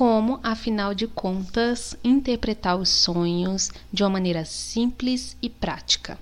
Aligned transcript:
como, 0.00 0.40
afinal 0.42 0.94
de 0.94 1.06
contas, 1.06 1.94
interpretar 2.02 2.74
os 2.74 2.88
sonhos 2.88 3.70
de 3.92 4.02
uma 4.02 4.08
maneira 4.08 4.46
simples 4.46 5.36
e 5.42 5.50
prática. 5.50 6.18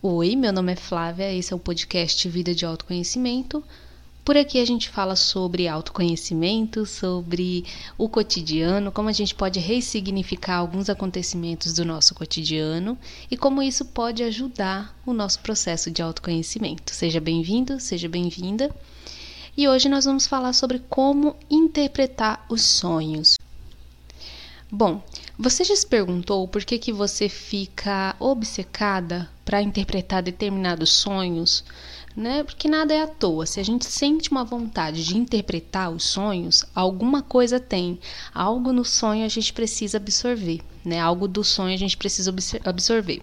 Oi, 0.00 0.34
meu 0.34 0.50
nome 0.50 0.72
é 0.72 0.76
Flávia, 0.76 1.30
esse 1.30 1.52
é 1.52 1.56
o 1.56 1.58
podcast 1.58 2.26
Vida 2.30 2.54
de 2.54 2.64
Autoconhecimento. 2.64 3.62
Por 4.24 4.38
aqui 4.38 4.58
a 4.58 4.64
gente 4.64 4.88
fala 4.88 5.16
sobre 5.16 5.68
autoconhecimento, 5.68 6.86
sobre 6.86 7.66
o 7.98 8.08
cotidiano, 8.08 8.90
como 8.90 9.10
a 9.10 9.12
gente 9.12 9.34
pode 9.34 9.60
ressignificar 9.60 10.56
alguns 10.56 10.88
acontecimentos 10.88 11.74
do 11.74 11.84
nosso 11.84 12.14
cotidiano 12.14 12.96
e 13.30 13.36
como 13.36 13.62
isso 13.62 13.84
pode 13.84 14.22
ajudar 14.22 14.98
o 15.04 15.12
nosso 15.12 15.40
processo 15.40 15.90
de 15.90 16.00
autoconhecimento. 16.00 16.94
Seja 16.94 17.20
bem-vindo, 17.20 17.78
seja 17.78 18.08
bem-vinda. 18.08 18.74
E 19.56 19.68
hoje 19.68 19.88
nós 19.88 20.04
vamos 20.04 20.26
falar 20.26 20.52
sobre 20.52 20.80
como 20.88 21.36
interpretar 21.48 22.44
os 22.48 22.62
sonhos. 22.62 23.36
Bom, 24.70 25.02
você 25.38 25.62
já 25.62 25.76
se 25.76 25.86
perguntou 25.86 26.48
por 26.48 26.64
que, 26.64 26.78
que 26.78 26.92
você 26.92 27.28
fica 27.28 28.16
obcecada 28.18 29.30
para 29.44 29.62
interpretar 29.62 30.22
determinados 30.22 30.90
sonhos? 30.90 31.64
né? 32.16 32.44
Porque 32.44 32.68
nada 32.68 32.94
é 32.94 33.02
à 33.02 33.06
toa. 33.06 33.46
Se 33.46 33.58
a 33.58 33.62
gente 33.62 33.84
sente 33.86 34.30
uma 34.30 34.44
vontade 34.44 35.04
de 35.04 35.16
interpretar 35.16 35.90
os 35.90 36.04
sonhos, 36.04 36.64
alguma 36.74 37.22
coisa 37.22 37.58
tem. 37.58 37.98
Algo 38.32 38.72
no 38.72 38.84
sonho 38.84 39.24
a 39.24 39.28
gente 39.28 39.52
precisa 39.52 39.96
absorver, 39.96 40.60
né? 40.84 41.00
Algo 41.00 41.26
do 41.26 41.42
sonho 41.42 41.74
a 41.74 41.78
gente 41.78 41.96
precisa 41.96 42.32
absorver. 42.64 43.22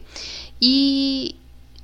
E 0.61 1.35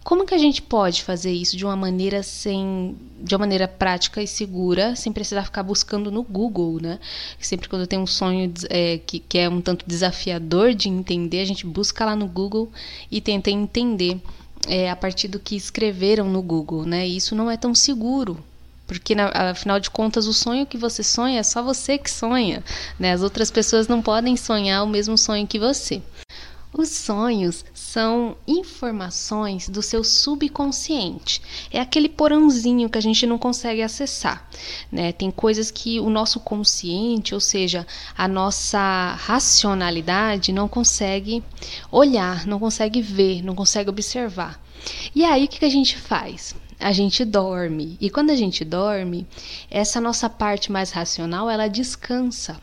como 0.07 0.25
que 0.25 0.33
a 0.33 0.37
gente 0.37 0.61
pode 0.61 1.03
fazer 1.03 1.33
isso 1.33 1.57
de 1.57 1.65
uma 1.65 1.75
maneira 1.75 2.23
sem, 2.23 2.95
de 3.19 3.35
uma 3.35 3.39
maneira 3.39 3.67
prática 3.67 4.23
e 4.23 4.25
segura, 4.25 4.95
sem 4.95 5.11
precisar 5.11 5.43
ficar 5.43 5.63
buscando 5.63 6.09
no 6.09 6.23
Google, 6.23 6.79
né? 6.81 6.97
Sempre 7.41 7.67
quando 7.67 7.85
tem 7.85 7.99
um 7.99 8.07
sonho 8.07 8.53
é, 8.69 8.99
que, 8.99 9.19
que 9.19 9.37
é 9.37 9.49
um 9.49 9.59
tanto 9.59 9.83
desafiador 9.85 10.73
de 10.73 10.87
entender, 10.87 11.41
a 11.41 11.45
gente 11.45 11.65
busca 11.65 12.05
lá 12.05 12.15
no 12.15 12.25
Google 12.25 12.71
e 13.11 13.19
tenta 13.19 13.51
entender 13.51 14.17
é, 14.65 14.89
a 14.89 14.95
partir 14.95 15.27
do 15.27 15.41
que 15.41 15.57
escreveram 15.57 16.29
no 16.29 16.41
Google, 16.41 16.85
né? 16.85 17.05
E 17.05 17.17
isso 17.17 17.35
não 17.35 17.51
é 17.51 17.57
tão 17.57 17.75
seguro, 17.75 18.41
porque 18.87 19.13
na, 19.13 19.27
afinal 19.27 19.77
de 19.77 19.89
contas 19.89 20.25
o 20.25 20.33
sonho 20.33 20.65
que 20.65 20.77
você 20.77 21.03
sonha 21.03 21.41
é 21.41 21.43
só 21.43 21.61
você 21.61 21.97
que 21.97 22.09
sonha, 22.09 22.63
né? 22.97 23.11
As 23.11 23.21
outras 23.21 23.51
pessoas 23.51 23.89
não 23.89 24.01
podem 24.01 24.37
sonhar 24.37 24.85
o 24.85 24.87
mesmo 24.87 25.17
sonho 25.17 25.45
que 25.45 25.59
você. 25.59 26.01
Os 26.77 26.89
sonhos 26.89 27.65
são 27.73 28.37
informações 28.47 29.67
do 29.67 29.81
seu 29.81 30.03
subconsciente. 30.03 31.41
É 31.71 31.79
aquele 31.79 32.07
porãozinho 32.07 32.87
que 32.87 32.99
a 32.99 33.01
gente 33.01 33.25
não 33.25 33.39
consegue 33.39 33.81
acessar. 33.81 34.47
Né? 34.91 35.11
Tem 35.11 35.31
coisas 35.31 35.71
que 35.71 35.99
o 35.99 36.07
nosso 36.07 36.39
consciente, 36.39 37.33
ou 37.33 37.39
seja, 37.39 37.87
a 38.15 38.27
nossa 38.27 39.15
racionalidade, 39.15 40.53
não 40.53 40.67
consegue 40.67 41.43
olhar, 41.91 42.45
não 42.45 42.59
consegue 42.59 43.01
ver, 43.01 43.43
não 43.43 43.55
consegue 43.55 43.89
observar. 43.89 44.61
E 45.15 45.25
aí 45.25 45.45
o 45.45 45.47
que 45.47 45.65
a 45.65 45.69
gente 45.69 45.97
faz? 45.97 46.55
a 46.79 46.91
gente 46.91 47.25
dorme. 47.25 47.97
E 47.99 48.07
quando 48.07 48.29
a 48.29 48.35
gente 48.35 48.63
dorme, 48.63 49.25
essa 49.67 49.99
nossa 49.99 50.29
parte 50.29 50.71
mais 50.71 50.91
racional, 50.91 51.49
ela 51.49 51.67
descansa. 51.67 52.61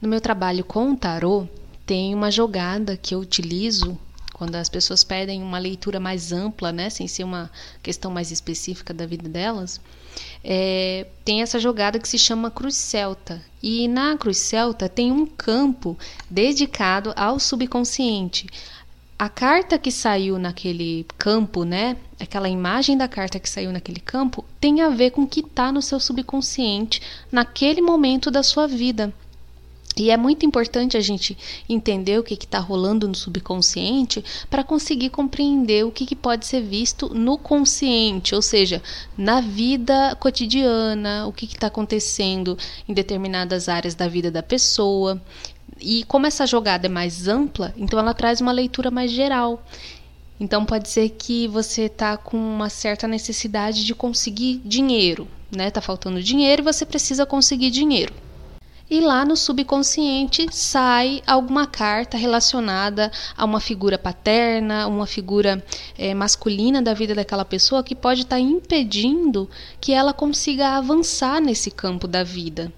No 0.00 0.08
meu 0.08 0.20
trabalho 0.20 0.64
com 0.64 0.90
o 0.90 0.96
tarô, 0.96 1.46
tem 1.86 2.14
uma 2.14 2.30
jogada 2.30 2.96
que 2.96 3.14
eu 3.14 3.20
utilizo 3.20 3.98
quando 4.42 4.56
as 4.56 4.68
pessoas 4.68 5.04
pedem 5.04 5.40
uma 5.40 5.58
leitura 5.58 6.00
mais 6.00 6.32
ampla, 6.32 6.72
né, 6.72 6.90
sem 6.90 7.06
ser 7.06 7.22
uma 7.22 7.48
questão 7.80 8.10
mais 8.10 8.32
específica 8.32 8.92
da 8.92 9.06
vida 9.06 9.28
delas, 9.28 9.80
é, 10.42 11.06
tem 11.24 11.42
essa 11.42 11.60
jogada 11.60 11.98
que 11.98 12.08
se 12.08 12.18
chama 12.18 12.50
Cruz 12.50 12.74
Celta. 12.74 13.40
E 13.62 13.86
na 13.86 14.16
Cruz 14.16 14.38
Celta 14.38 14.88
tem 14.88 15.12
um 15.12 15.26
campo 15.26 15.96
dedicado 16.28 17.12
ao 17.14 17.38
subconsciente. 17.38 18.48
A 19.16 19.28
carta 19.28 19.78
que 19.78 19.92
saiu 19.92 20.36
naquele 20.36 21.06
campo, 21.16 21.62
né? 21.62 21.96
Aquela 22.18 22.48
imagem 22.48 22.98
da 22.98 23.06
carta 23.06 23.38
que 23.38 23.48
saiu 23.48 23.70
naquele 23.70 24.00
campo 24.00 24.44
tem 24.58 24.80
a 24.80 24.88
ver 24.88 25.12
com 25.12 25.22
o 25.22 25.28
que 25.28 25.38
está 25.38 25.70
no 25.70 25.80
seu 25.80 26.00
subconsciente 26.00 27.00
naquele 27.30 27.80
momento 27.80 28.28
da 28.28 28.42
sua 28.42 28.66
vida. 28.66 29.14
E 29.96 30.10
é 30.10 30.16
muito 30.16 30.46
importante 30.46 30.96
a 30.96 31.00
gente 31.00 31.36
entender 31.68 32.18
o 32.18 32.22
que 32.22 32.34
está 32.34 32.58
rolando 32.58 33.06
no 33.06 33.14
subconsciente 33.14 34.24
para 34.48 34.64
conseguir 34.64 35.10
compreender 35.10 35.84
o 35.84 35.90
que, 35.90 36.06
que, 36.06 36.16
pode 36.16 36.46
ser 36.46 36.62
visto 36.62 37.12
no 37.14 37.36
consciente, 37.36 38.34
ou 38.34 38.40
seja, 38.40 38.82
na 39.16 39.40
vida 39.40 40.16
cotidiana, 40.18 41.26
o 41.26 41.32
que 41.32 41.44
está 41.44 41.66
acontecendo 41.66 42.56
em 42.88 42.94
determinadas 42.94 43.68
áreas 43.68 43.94
da 43.94 44.08
vida 44.08 44.30
da 44.30 44.42
pessoa. 44.42 45.20
E 45.78 46.04
como 46.04 46.26
essa 46.26 46.46
jogada 46.46 46.86
é 46.86 46.88
mais 46.88 47.28
ampla, 47.28 47.74
então 47.76 47.98
ela 47.98 48.14
traz 48.14 48.40
uma 48.40 48.52
leitura 48.52 48.90
mais 48.90 49.10
geral. 49.10 49.62
Então 50.40 50.64
pode 50.64 50.88
ser 50.88 51.10
que 51.10 51.46
você 51.48 51.82
está 51.82 52.16
com 52.16 52.36
uma 52.36 52.70
certa 52.70 53.06
necessidade 53.06 53.84
de 53.84 53.94
conseguir 53.94 54.60
dinheiro, 54.64 55.28
né? 55.54 55.70
Tá 55.70 55.80
faltando 55.80 56.22
dinheiro 56.22 56.62
e 56.62 56.64
você 56.64 56.86
precisa 56.86 57.26
conseguir 57.26 57.70
dinheiro 57.70 58.12
e 58.92 59.00
lá 59.00 59.24
no 59.24 59.38
subconsciente 59.38 60.46
sai 60.50 61.22
alguma 61.26 61.66
carta 61.66 62.18
relacionada 62.18 63.10
a 63.34 63.42
uma 63.42 63.58
figura 63.58 63.96
paterna, 63.96 64.86
uma 64.86 65.06
figura 65.06 65.64
é, 65.96 66.12
masculina 66.12 66.82
da 66.82 66.92
vida 66.92 67.14
daquela 67.14 67.42
pessoa 67.42 67.82
que 67.82 67.94
pode 67.94 68.20
estar 68.20 68.36
tá 68.36 68.40
impedindo 68.40 69.48
que 69.80 69.94
ela 69.94 70.12
consiga 70.12 70.76
avançar 70.76 71.40
nesse 71.40 71.70
campo 71.70 72.06
da 72.06 72.22
vida. 72.22 72.70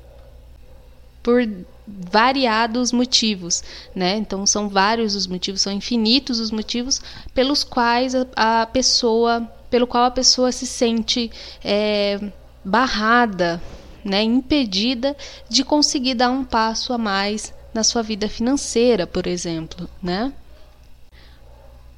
Por 1.21 1.49
variados 1.85 2.93
motivos, 2.93 3.65
né? 3.93 4.17
Então 4.17 4.47
são 4.47 4.69
vários 4.69 5.17
os 5.17 5.27
motivos, 5.27 5.63
são 5.63 5.73
infinitos 5.73 6.39
os 6.39 6.53
motivos 6.53 7.03
pelos 7.35 7.65
quais 7.65 8.15
a, 8.15 8.61
a 8.63 8.67
pessoa, 8.67 9.51
pelo 9.69 9.85
qual 9.85 10.05
a 10.05 10.13
pessoa 10.13 10.53
se 10.53 10.65
sente 10.65 11.29
é, 11.65 12.21
barrada 12.65 13.61
né, 14.05 14.23
impedida 14.23 15.17
de 15.49 15.65
conseguir 15.65 16.15
dar 16.15 16.31
um 16.31 16.45
passo 16.45 16.93
a 16.93 16.99
mais 16.99 17.55
na 17.73 17.83
sua 17.83 18.03
vida 18.03 18.29
financeira, 18.29 19.07
por 19.07 19.27
exemplo, 19.27 19.89
né? 20.03 20.33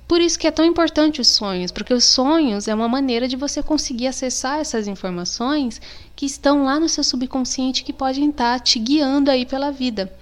Por 0.09 0.21
isso 0.21 0.39
que 0.39 0.47
é 0.47 0.53
tão 0.53 0.65
importante 0.65 1.21
os 1.21 1.27
sonhos, 1.27 1.73
porque 1.73 1.93
os 1.93 2.05
sonhos 2.05 2.69
é 2.69 2.75
uma 2.75 2.89
maneira 2.89 3.27
de 3.27 3.35
você 3.35 3.61
conseguir 3.61 4.07
acessar 4.07 4.61
essas 4.61 4.87
informações 4.87 5.81
que 6.15 6.25
estão 6.25 6.65
lá 6.65 6.79
no 6.79 6.89
seu 6.89 7.03
subconsciente 7.03 7.83
que 7.83 7.93
podem 7.93 8.31
estar 8.31 8.61
te 8.61 8.79
guiando 8.79 9.31
aí 9.31 9.45
pela 9.45 9.73
vida. 9.73 10.13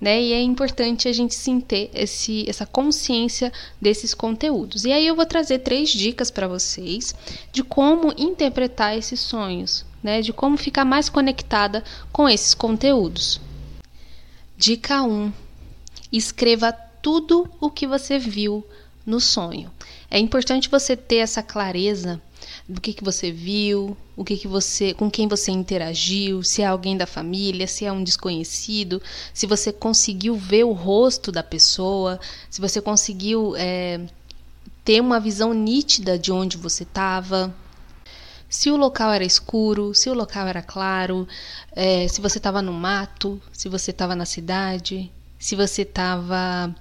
Né? 0.00 0.22
E 0.22 0.32
é 0.32 0.40
importante 0.40 1.06
a 1.06 1.12
gente 1.12 1.34
sim 1.34 1.60
ter 1.60 1.90
esse, 1.94 2.48
essa 2.48 2.64
consciência 2.64 3.52
desses 3.80 4.14
conteúdos. 4.14 4.84
E 4.86 4.92
aí 4.92 5.06
eu 5.06 5.14
vou 5.14 5.26
trazer 5.26 5.58
três 5.58 5.90
dicas 5.90 6.30
para 6.30 6.48
vocês 6.48 7.14
de 7.52 7.62
como 7.62 8.14
interpretar 8.16 8.96
esses 8.96 9.20
sonhos, 9.20 9.84
né, 10.06 10.22
de 10.22 10.32
como 10.32 10.56
ficar 10.56 10.84
mais 10.84 11.08
conectada 11.08 11.82
com 12.12 12.28
esses 12.28 12.54
conteúdos. 12.54 13.40
Dica 14.56 15.02
1: 15.02 15.32
escreva 16.12 16.72
tudo 16.72 17.48
o 17.60 17.68
que 17.68 17.88
você 17.88 18.16
viu 18.16 18.64
no 19.04 19.20
sonho. 19.20 19.68
É 20.08 20.16
importante 20.16 20.68
você 20.68 20.96
ter 20.96 21.16
essa 21.16 21.42
clareza 21.42 22.22
do 22.68 22.80
que, 22.80 22.92
que 22.92 23.02
você 23.02 23.32
viu, 23.32 23.96
o 24.16 24.24
que, 24.24 24.36
que 24.36 24.46
você, 24.46 24.94
com 24.94 25.10
quem 25.10 25.26
você 25.26 25.50
interagiu, 25.50 26.40
se 26.44 26.62
é 26.62 26.66
alguém 26.66 26.96
da 26.96 27.06
família, 27.06 27.66
se 27.66 27.84
é 27.84 27.90
um 27.90 28.04
desconhecido, 28.04 29.02
se 29.34 29.44
você 29.44 29.72
conseguiu 29.72 30.36
ver 30.36 30.62
o 30.62 30.72
rosto 30.72 31.32
da 31.32 31.42
pessoa, 31.42 32.20
se 32.48 32.60
você 32.60 32.80
conseguiu 32.80 33.56
é, 33.56 34.00
ter 34.84 35.00
uma 35.00 35.18
visão 35.18 35.52
nítida 35.52 36.16
de 36.16 36.30
onde 36.30 36.56
você 36.56 36.84
estava 36.84 37.52
se 38.48 38.70
o 38.70 38.76
local 38.76 39.12
era 39.12 39.24
escuro, 39.24 39.94
se 39.94 40.08
o 40.08 40.14
local 40.14 40.46
era 40.46 40.62
claro, 40.62 41.26
é, 41.72 42.06
se 42.08 42.20
você 42.20 42.38
estava 42.38 42.62
no 42.62 42.72
mato, 42.72 43.40
se 43.52 43.68
você 43.68 43.90
estava 43.90 44.14
na 44.14 44.24
cidade, 44.24 45.10
se 45.38 45.56
você 45.56 45.82
estava 45.82 46.74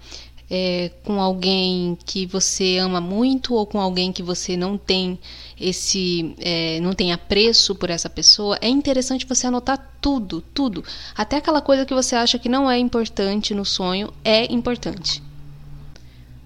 é, 0.50 0.92
com 1.04 1.20
alguém 1.20 1.98
que 2.06 2.26
você 2.26 2.78
ama 2.78 3.02
muito 3.02 3.54
ou 3.56 3.66
com 3.66 3.80
alguém 3.80 4.12
que 4.12 4.22
você 4.22 4.56
não 4.56 4.78
tem 4.78 5.20
esse 5.60 6.36
é, 6.40 6.80
não 6.82 6.94
tem 6.94 7.14
apreço 7.14 7.74
por 7.74 7.90
essa 7.90 8.10
pessoa 8.10 8.58
é 8.62 8.68
interessante 8.68 9.26
você 9.26 9.48
anotar 9.48 9.94
tudo 10.00 10.42
tudo. 10.54 10.84
Até 11.16 11.38
aquela 11.38 11.62
coisa 11.62 11.86
que 11.86 11.94
você 11.94 12.16
acha 12.16 12.38
que 12.38 12.50
não 12.50 12.70
é 12.70 12.78
importante 12.78 13.54
no 13.54 13.66
sonho 13.66 14.14
é 14.24 14.52
importante. 14.54 15.24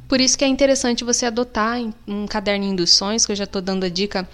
Por 0.07 0.19
isso 0.19 0.38
que 0.38 0.44
é 0.44 0.48
interessante 0.48 1.04
você 1.04 1.27
adotar 1.27 1.80
um 2.07 2.25
caderninho 2.25 2.77
dos 2.77 2.89
sonhos 2.89 3.25
que 3.25 3.31
eu 3.31 3.36
já 3.36 3.44
estou 3.44 3.62
dando 3.62 3.83
a 3.83 3.89
dica 3.89 4.27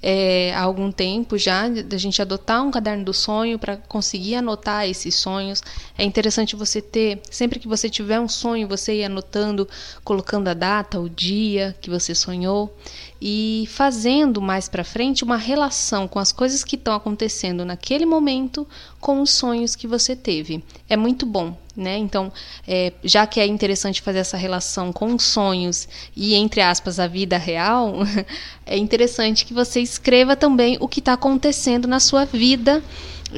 é, 0.00 0.52
há 0.54 0.62
algum 0.62 0.92
tempo 0.92 1.36
já, 1.36 1.68
da 1.68 1.96
gente 1.96 2.22
adotar 2.22 2.62
um 2.62 2.70
caderno 2.70 3.04
do 3.04 3.12
sonho 3.12 3.58
para 3.58 3.76
conseguir 3.76 4.36
anotar 4.36 4.88
esses 4.88 5.14
sonhos. 5.14 5.62
É 5.96 6.04
interessante 6.04 6.54
você 6.54 6.80
ter, 6.80 7.20
sempre 7.30 7.58
que 7.58 7.66
você 7.66 7.90
tiver 7.90 8.20
um 8.20 8.28
sonho, 8.28 8.68
você 8.68 9.00
ir 9.00 9.04
anotando, 9.04 9.68
colocando 10.04 10.48
a 10.48 10.54
data, 10.54 11.00
o 11.00 11.08
dia 11.08 11.74
que 11.80 11.90
você 11.90 12.14
sonhou. 12.14 12.74
E 13.20 13.64
fazendo 13.68 14.40
mais 14.40 14.68
para 14.68 14.84
frente 14.84 15.24
uma 15.24 15.36
relação 15.36 16.06
com 16.06 16.18
as 16.18 16.30
coisas 16.30 16.62
que 16.62 16.76
estão 16.76 16.94
acontecendo 16.94 17.64
naquele 17.64 18.06
momento 18.06 18.66
com 19.00 19.20
os 19.20 19.30
sonhos 19.30 19.74
que 19.74 19.88
você 19.88 20.14
teve. 20.14 20.62
É 20.88 20.96
muito 20.96 21.26
bom, 21.26 21.56
né? 21.76 21.96
Então, 21.98 22.32
é, 22.66 22.92
já 23.02 23.26
que 23.26 23.40
é 23.40 23.46
interessante 23.46 24.00
fazer 24.00 24.18
essa 24.18 24.36
relação 24.36 24.92
com 24.92 25.14
os 25.14 25.24
sonhos 25.24 25.88
e, 26.14 26.34
entre 26.34 26.60
aspas, 26.60 27.00
a 27.00 27.08
vida 27.08 27.36
real, 27.36 27.96
é 28.64 28.76
interessante 28.76 29.44
que 29.44 29.52
você 29.52 29.80
escreva 29.80 30.36
também 30.36 30.76
o 30.80 30.86
que 30.86 31.00
está 31.00 31.14
acontecendo 31.14 31.88
na 31.88 31.98
sua 31.98 32.24
vida 32.24 32.82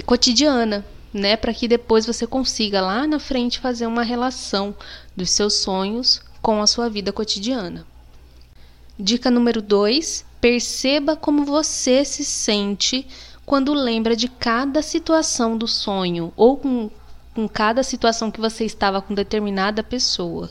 cotidiana, 0.05 0.85
né? 1.13 1.37
Para 1.37 1.55
que 1.55 1.67
depois 1.67 2.05
você 2.05 2.27
consiga 2.27 2.83
lá 2.83 3.07
na 3.07 3.19
frente 3.19 3.59
fazer 3.59 3.87
uma 3.87 4.03
relação 4.03 4.75
dos 5.17 5.31
seus 5.31 5.55
sonhos 5.55 6.21
com 6.43 6.61
a 6.61 6.67
sua 6.67 6.91
vida 6.91 7.13
cotidiana. 7.13 7.87
Dica 9.01 9.31
número 9.31 9.63
2: 9.63 10.27
perceba 10.41 11.17
como 11.17 11.45
você 11.45 12.05
se 12.05 12.23
sente 12.23 13.07
quando 13.47 13.73
lembra 13.73 14.15
de 14.15 14.29
cada 14.29 14.83
situação 14.83 15.57
do 15.57 15.67
sonho 15.67 16.33
ou 16.37 16.59
com, 16.59 16.91
com 17.35 17.49
cada 17.49 17.83
situação 17.83 18.31
que 18.31 18.41
você 18.41 18.65
estava 18.65 19.01
com 19.01 19.15
determinada 19.15 19.83
pessoa. 19.83 20.51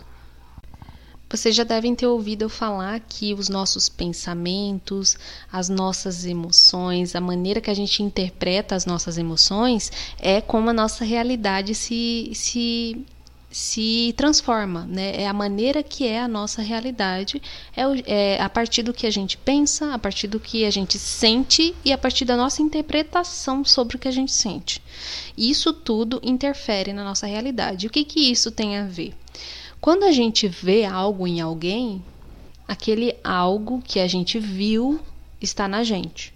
Vocês 1.29 1.55
já 1.55 1.63
devem 1.63 1.93
ter 1.93 2.07
ouvido 2.07 2.41
eu 2.41 2.49
falar 2.49 2.99
que 3.01 3.35
os 3.35 3.49
nossos 3.49 3.87
pensamentos, 3.87 5.15
as 5.51 5.69
nossas 5.69 6.25
emoções, 6.25 7.15
a 7.15 7.21
maneira 7.21 7.61
que 7.61 7.69
a 7.69 7.73
gente 7.75 8.01
interpreta 8.01 8.73
as 8.73 8.83
nossas 8.83 9.15
emoções 9.15 9.91
é 10.17 10.41
como 10.41 10.71
a 10.71 10.73
nossa 10.73 11.05
realidade 11.05 11.75
se, 11.75 12.31
se 12.33 13.05
se 13.51 14.13
transforma, 14.15 14.85
né? 14.85 15.21
É 15.21 15.27
a 15.27 15.33
maneira 15.33 15.81
que 15.81 16.05
é 16.05 16.19
a 16.19 16.27
nossa 16.27 16.61
realidade, 16.61 17.41
é, 17.75 17.87
o, 17.87 17.93
é, 18.05 18.39
a 18.39 18.47
partir 18.47 18.83
do 18.83 18.93
que 18.93 19.07
a 19.07 19.11
gente 19.11 19.37
pensa, 19.37 19.93
a 19.93 19.97
partir 19.97 20.27
do 20.27 20.39
que 20.39 20.65
a 20.65 20.69
gente 20.69 20.99
sente 20.99 21.75
e 21.83 21.91
a 21.91 21.97
partir 21.97 22.25
da 22.25 22.37
nossa 22.37 22.61
interpretação 22.61 23.65
sobre 23.65 23.95
o 23.95 23.99
que 23.99 24.07
a 24.07 24.11
gente 24.11 24.31
sente. 24.31 24.81
Isso 25.37 25.73
tudo 25.73 26.19
interfere 26.23 26.93
na 26.93 27.03
nossa 27.03 27.25
realidade. 27.25 27.87
O 27.87 27.89
que 27.89 28.03
que 28.03 28.31
isso 28.31 28.51
tem 28.51 28.77
a 28.77 28.85
ver? 28.85 29.13
Quando 29.81 30.03
a 30.03 30.11
gente 30.11 30.47
vê 30.47 30.85
algo 30.85 31.25
em 31.25 31.41
alguém, 31.41 32.03
aquele 32.67 33.15
algo 33.23 33.81
que 33.81 33.99
a 33.99 34.07
gente 34.07 34.37
viu 34.37 34.99
está 35.41 35.67
na 35.67 35.83
gente. 35.83 36.33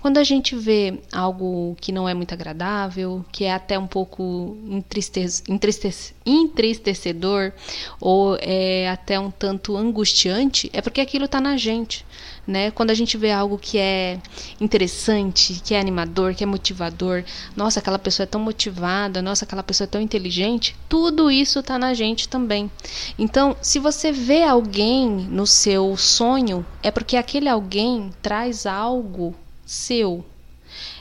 Quando 0.00 0.16
a 0.16 0.24
gente 0.24 0.56
vê 0.56 0.98
algo 1.12 1.76
que 1.78 1.92
não 1.92 2.08
é 2.08 2.14
muito 2.14 2.32
agradável, 2.32 3.22
que 3.30 3.44
é 3.44 3.52
até 3.52 3.78
um 3.78 3.86
pouco 3.86 4.56
entristece, 4.66 5.42
entristece, 5.46 6.14
entristecedor 6.24 7.52
ou 8.00 8.38
é 8.40 8.88
até 8.88 9.20
um 9.20 9.30
tanto 9.30 9.76
angustiante, 9.76 10.70
é 10.72 10.80
porque 10.80 11.02
aquilo 11.02 11.26
está 11.26 11.38
na 11.38 11.58
gente. 11.58 12.06
Né? 12.46 12.70
Quando 12.70 12.90
a 12.90 12.94
gente 12.94 13.18
vê 13.18 13.30
algo 13.30 13.58
que 13.58 13.76
é 13.76 14.18
interessante, 14.58 15.60
que 15.62 15.74
é 15.74 15.78
animador, 15.78 16.34
que 16.34 16.42
é 16.42 16.46
motivador, 16.46 17.22
nossa, 17.54 17.78
aquela 17.78 17.98
pessoa 17.98 18.24
é 18.24 18.26
tão 18.26 18.40
motivada, 18.40 19.20
nossa, 19.20 19.44
aquela 19.44 19.62
pessoa 19.62 19.84
é 19.84 19.90
tão 19.90 20.00
inteligente, 20.00 20.74
tudo 20.88 21.30
isso 21.30 21.58
está 21.58 21.78
na 21.78 21.92
gente 21.92 22.26
também. 22.26 22.70
Então, 23.18 23.54
se 23.60 23.78
você 23.78 24.10
vê 24.10 24.42
alguém 24.42 25.06
no 25.06 25.46
seu 25.46 25.94
sonho, 25.98 26.64
é 26.82 26.90
porque 26.90 27.18
aquele 27.18 27.50
alguém 27.50 28.10
traz 28.22 28.64
algo 28.64 29.34
seu. 29.70 30.24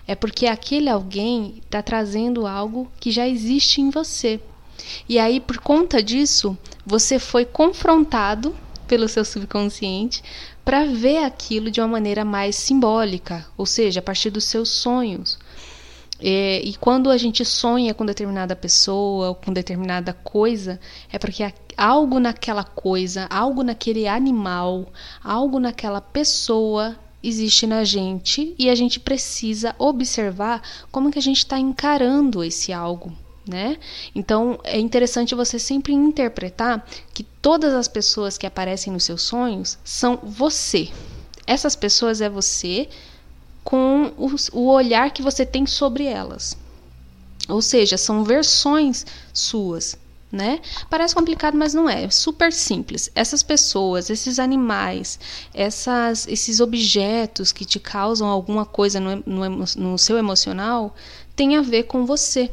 É 0.08 0.14
porque 0.14 0.46
aquele 0.46 0.90
alguém 0.90 1.56
está 1.66 1.82
trazendo 1.82 2.46
algo 2.46 2.88
que 3.00 3.12
já 3.12 3.28
existe 3.28 3.82
em 3.82 3.90
você. 3.90 4.40
E 5.08 5.18
aí, 5.18 5.40
por 5.40 5.58
conta 5.58 6.04
disso, 6.04 6.58
você 6.86 7.18
foi 7.18 7.46
confrontado 7.46 8.56
pelo 8.88 9.08
seu 9.08 9.26
subconsciente 9.26 10.24
para 10.64 10.86
ver 10.86 11.24
aquilo 11.24 11.72
de 11.72 11.82
uma 11.82 11.88
maneira 11.88 12.24
mais 12.24 12.56
simbólica, 12.56 13.46
ou 13.58 13.66
seja, 13.66 14.00
a 14.00 14.04
partir 14.04 14.30
dos 14.30 14.44
seus 14.44 14.70
sonhos. 14.70 15.40
É, 16.20 16.62
e 16.62 16.76
quando 16.76 17.10
a 17.10 17.18
gente 17.18 17.44
sonha 17.44 17.94
com 17.94 18.06
determinada 18.06 18.56
pessoa 18.56 19.30
ou 19.30 19.36
com 19.36 19.52
determinada 19.52 20.14
coisa, 20.14 20.80
é 21.12 21.18
porque 21.18 21.52
algo 21.76 22.20
naquela 22.20 22.64
coisa, 22.64 23.26
algo 23.30 23.64
naquele 23.64 24.08
animal, 24.08 24.88
algo 25.24 25.60
naquela 25.60 26.02
pessoa 26.02 26.96
existe 27.24 27.68
na 27.68 27.84
gente 27.84 28.56
e 28.58 28.70
a 28.70 28.76
gente 28.76 29.00
precisa 29.00 29.76
observar 29.78 30.62
como 30.92 31.12
que 31.12 31.20
a 31.20 31.22
gente 31.22 31.40
está 31.40 31.60
encarando 31.60 32.44
esse 32.44 32.72
algo. 32.72 33.14
Né? 33.48 33.78
Então 34.14 34.60
é 34.64 34.80
interessante 34.80 35.34
você 35.34 35.58
sempre 35.58 35.92
interpretar 35.92 36.86
que 37.14 37.24
todas 37.24 37.74
as 37.74 37.88
pessoas 37.88 38.38
que 38.38 38.46
aparecem 38.46 38.94
nos 38.94 39.06
seus 39.06 39.24
sonhos 39.24 39.78
são 39.84 40.20
você. 40.22 40.90
Essas 41.48 41.76
pessoas 41.76 42.22
é 42.22 42.30
você 42.30 42.88
com 43.64 44.14
o 44.54 44.68
olhar 44.68 45.12
que 45.12 45.24
você 45.24 45.46
tem 45.46 45.66
sobre 45.66 46.06
elas. 46.06 46.56
Ou 47.48 47.62
seja, 47.62 47.98
são 47.98 48.24
versões 48.24 49.06
suas 49.34 49.98
né? 50.32 50.60
Parece 50.90 51.16
complicado, 51.16 51.58
mas 51.58 51.74
não 51.74 51.90
é. 51.90 52.04
É 52.04 52.10
super 52.10 52.54
simples. 52.54 53.10
Essas 53.16 53.42
pessoas, 53.42 54.10
esses 54.10 54.40
animais, 54.40 55.20
essas, 55.54 56.28
esses 56.28 56.60
objetos 56.60 57.52
que 57.52 57.66
te 57.66 57.80
causam 57.80 58.28
alguma 58.28 58.66
coisa 58.66 59.00
no, 59.00 59.24
no, 59.26 59.66
no 59.76 59.98
seu 59.98 60.18
emocional, 60.18 60.96
tem 61.36 61.56
a 61.56 61.62
ver 61.62 61.84
com 61.84 62.06
você. 62.06 62.52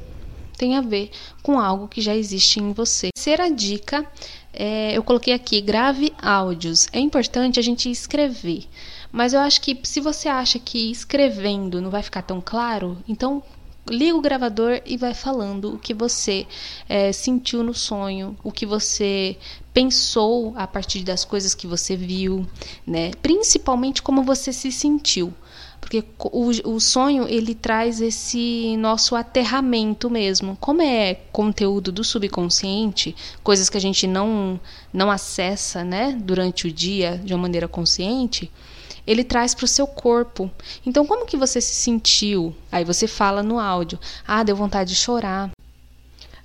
Tem 0.56 0.76
a 0.76 0.80
ver 0.80 1.10
com 1.42 1.60
algo 1.60 1.86
que 1.86 2.00
já 2.00 2.16
existe 2.16 2.60
em 2.60 2.72
você. 2.72 3.10
Terceira 3.14 3.50
dica, 3.50 4.06
é, 4.54 4.96
eu 4.96 5.02
coloquei 5.02 5.34
aqui, 5.34 5.60
grave 5.60 6.14
áudios. 6.20 6.88
É 6.92 6.98
importante 6.98 7.60
a 7.60 7.62
gente 7.62 7.90
escrever. 7.90 8.64
Mas 9.12 9.34
eu 9.34 9.40
acho 9.40 9.60
que 9.60 9.78
se 9.82 10.00
você 10.00 10.28
acha 10.28 10.58
que 10.58 10.90
escrevendo 10.90 11.80
não 11.80 11.90
vai 11.90 12.02
ficar 12.02 12.22
tão 12.22 12.40
claro, 12.40 12.98
então 13.06 13.42
liga 13.88 14.16
o 14.16 14.20
gravador 14.20 14.80
e 14.84 14.96
vai 14.96 15.14
falando 15.14 15.74
o 15.74 15.78
que 15.78 15.94
você 15.94 16.46
é, 16.88 17.12
sentiu 17.12 17.62
no 17.62 17.74
sonho, 17.74 18.36
o 18.42 18.50
que 18.50 18.66
você 18.66 19.36
pensou 19.72 20.54
a 20.56 20.66
partir 20.66 21.02
das 21.02 21.24
coisas 21.24 21.54
que 21.54 21.66
você 21.66 21.96
viu, 21.96 22.46
né? 22.86 23.10
Principalmente 23.22 24.02
como 24.02 24.22
você 24.22 24.52
se 24.52 24.72
sentiu. 24.72 25.32
Porque 25.80 26.02
o, 26.18 26.74
o 26.74 26.80
sonho 26.80 27.28
ele 27.28 27.54
traz 27.54 28.00
esse 28.00 28.76
nosso 28.76 29.14
aterramento 29.14 30.10
mesmo. 30.10 30.56
Como 30.60 30.82
é 30.82 31.14
conteúdo 31.30 31.92
do 31.92 32.02
subconsciente, 32.02 33.14
coisas 33.42 33.68
que 33.68 33.76
a 33.76 33.80
gente 33.80 34.06
não, 34.06 34.58
não 34.92 35.10
acessa 35.10 35.84
né, 35.84 36.18
durante 36.20 36.66
o 36.66 36.72
dia 36.72 37.20
de 37.22 37.32
uma 37.32 37.42
maneira 37.42 37.68
consciente, 37.68 38.50
ele 39.06 39.22
traz 39.22 39.54
para 39.54 39.64
o 39.64 39.68
seu 39.68 39.86
corpo. 39.86 40.50
Então, 40.84 41.06
como 41.06 41.26
que 41.26 41.36
você 41.36 41.60
se 41.60 41.74
sentiu? 41.74 42.54
Aí 42.70 42.84
você 42.84 43.06
fala 43.06 43.42
no 43.42 43.58
áudio: 43.58 43.98
ah, 44.26 44.42
deu 44.42 44.56
vontade 44.56 44.90
de 44.90 44.96
chorar. 44.96 45.50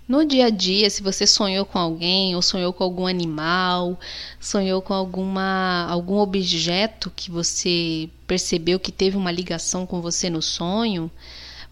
No 0.07 0.25
dia 0.25 0.47
a 0.47 0.49
dia, 0.49 0.89
se 0.89 1.01
você 1.01 1.25
sonhou 1.25 1.63
com 1.63 1.79
alguém, 1.79 2.35
ou 2.35 2.41
sonhou 2.41 2.73
com 2.73 2.83
algum 2.83 3.07
animal, 3.07 3.97
sonhou 4.41 4.81
com 4.81 4.93
alguma, 4.93 5.87
algum 5.89 6.17
objeto 6.17 7.09
que 7.15 7.31
você 7.31 8.09
percebeu 8.27 8.77
que 8.77 8.91
teve 8.91 9.15
uma 9.15 9.31
ligação 9.31 9.85
com 9.85 10.01
você 10.01 10.29
no 10.29 10.41
sonho, 10.41 11.09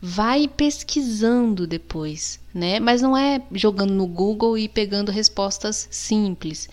vai 0.01 0.47
pesquisando 0.47 1.67
depois, 1.67 2.39
né? 2.53 2.79
Mas 2.79 3.01
não 3.01 3.17
é 3.17 3.41
jogando 3.51 3.93
no 3.93 4.07
Google 4.07 4.57
e 4.57 4.69
pegando 4.69 5.11
respostas 5.11 5.89
simples. 5.91 6.69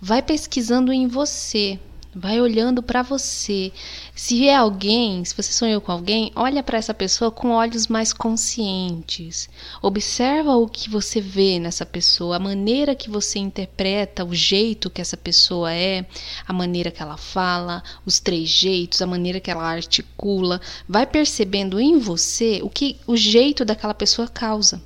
Vai 0.00 0.22
pesquisando 0.22 0.92
em 0.92 1.06
você, 1.06 1.78
Vai 2.14 2.42
olhando 2.42 2.82
para 2.82 3.02
você. 3.02 3.72
Se 4.14 4.46
é 4.46 4.54
alguém, 4.54 5.24
se 5.24 5.34
você 5.34 5.50
sonhou 5.50 5.80
com 5.80 5.90
alguém, 5.90 6.30
olha 6.36 6.62
para 6.62 6.76
essa 6.76 6.92
pessoa 6.92 7.30
com 7.30 7.52
olhos 7.52 7.86
mais 7.86 8.12
conscientes. 8.12 9.48
Observa 9.80 10.54
o 10.54 10.68
que 10.68 10.90
você 10.90 11.22
vê 11.22 11.58
nessa 11.58 11.86
pessoa, 11.86 12.36
a 12.36 12.38
maneira 12.38 12.94
que 12.94 13.08
você 13.08 13.38
interpreta, 13.38 14.26
o 14.26 14.34
jeito 14.34 14.90
que 14.90 15.00
essa 15.00 15.16
pessoa 15.16 15.72
é, 15.72 16.04
a 16.46 16.52
maneira 16.52 16.90
que 16.90 17.02
ela 17.02 17.16
fala, 17.16 17.82
os 18.04 18.20
trejeitos, 18.20 19.00
a 19.00 19.06
maneira 19.06 19.40
que 19.40 19.50
ela 19.50 19.64
articula. 19.64 20.60
Vai 20.86 21.06
percebendo 21.06 21.80
em 21.80 21.98
você 21.98 22.60
o 22.62 22.68
que 22.68 22.98
o 23.06 23.16
jeito 23.16 23.64
daquela 23.64 23.94
pessoa 23.94 24.28
causa 24.28 24.82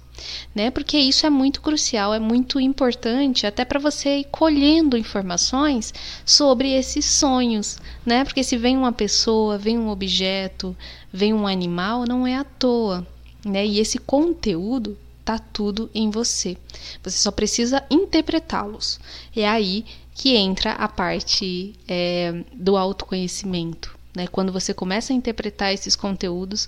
né? 0.54 0.70
Porque 0.70 0.96
isso 0.99 1.26
é 1.26 1.30
muito 1.30 1.61
crucial, 1.61 2.14
é 2.14 2.18
muito 2.18 2.58
importante 2.61 3.46
até 3.46 3.64
para 3.64 3.78
você 3.78 4.18
ir 4.18 4.25
colhendo 4.25 4.96
informações 4.96 5.92
sobre 6.25 6.73
esses 6.73 7.04
sonhos, 7.04 7.78
né? 8.04 8.25
Porque 8.25 8.42
se 8.42 8.56
vem 8.56 8.76
uma 8.76 8.92
pessoa, 8.92 9.58
vem 9.58 9.78
um 9.78 9.88
objeto, 9.88 10.76
vem 11.12 11.32
um 11.32 11.46
animal, 11.46 12.04
não 12.06 12.26
é 12.26 12.37
à 12.37 12.44
toa, 12.44 13.06
né? 13.44 13.66
E 13.66 13.78
esse 13.78 13.99
conteúdo 13.99 14.99
tá 15.25 15.38
tudo 15.38 15.90
em 15.92 16.08
você. 16.08 16.56
Você 17.02 17.18
só 17.18 17.32
precisa 17.32 17.85
interpretá-los. 17.90 19.00
É 19.35 19.46
aí 19.46 19.85
que 20.14 20.37
entra 20.37 20.73
a 20.73 20.88
parte 20.88 21.75
é, 21.87 22.44
do 22.54 22.76
autoconhecimento. 22.76 23.96
Né? 24.16 24.26
Quando 24.26 24.50
você 24.50 24.73
começa 24.73 25.12
a 25.12 25.16
interpretar 25.16 25.75
esses 25.75 25.94
conteúdos, 25.94 26.66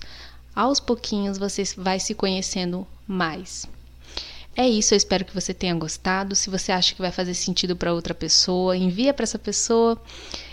aos 0.59 0.77
pouquinhos 0.77 1.37
você 1.37 1.63
vai 1.77 2.01
se 2.01 2.13
conhecendo 2.13 2.85
mais. 3.07 3.65
É 4.57 4.67
isso, 4.67 4.93
eu 4.93 4.97
espero 4.97 5.23
que 5.23 5.33
você 5.33 5.53
tenha 5.53 5.73
gostado. 5.73 6.35
Se 6.35 6.49
você 6.49 6.73
acha 6.73 6.93
que 6.93 7.01
vai 7.01 7.13
fazer 7.13 7.33
sentido 7.33 7.77
para 7.77 7.93
outra 7.93 8.13
pessoa, 8.13 8.75
envia 8.75 9.13
para 9.13 9.23
essa 9.23 9.39
pessoa. 9.39 9.97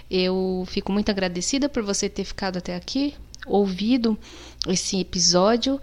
Eu 0.09 0.65
fico 0.69 0.93
muito 0.93 1.11
agradecida 1.11 1.69
por 1.69 1.83
você 1.83 2.09
ter 2.09 2.23
ficado 2.23 2.57
até 2.57 2.77
aqui, 2.77 3.17
ouvido 3.45 4.17
esse 4.69 5.01
episódio. 5.01 5.81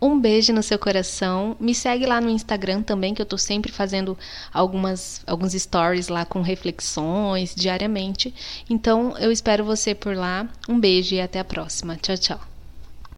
Um 0.00 0.18
beijo 0.18 0.54
no 0.54 0.62
seu 0.62 0.78
coração. 0.78 1.54
Me 1.60 1.74
segue 1.74 2.06
lá 2.06 2.22
no 2.22 2.30
Instagram 2.30 2.82
também, 2.82 3.12
que 3.12 3.20
eu 3.20 3.26
tô 3.26 3.36
sempre 3.36 3.70
fazendo 3.70 4.16
algumas 4.50 5.20
alguns 5.26 5.52
stories 5.52 6.08
lá 6.08 6.24
com 6.24 6.40
reflexões 6.40 7.54
diariamente. 7.54 8.32
Então, 8.70 9.18
eu 9.18 9.30
espero 9.30 9.66
você 9.66 9.94
por 9.94 10.16
lá. 10.16 10.48
Um 10.66 10.80
beijo 10.80 11.14
e 11.14 11.20
até 11.20 11.40
a 11.40 11.44
próxima. 11.44 11.94
Tchau, 11.96 12.16
tchau. 12.16 12.57